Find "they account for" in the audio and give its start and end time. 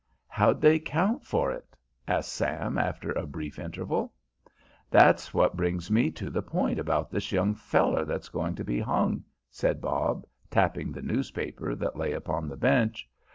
0.61-1.51